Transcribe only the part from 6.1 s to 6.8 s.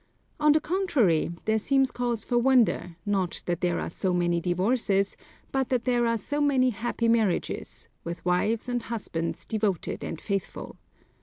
so many